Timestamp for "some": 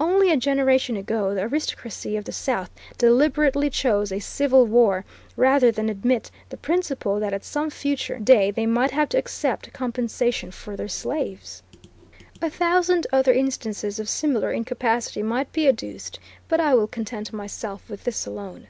7.44-7.68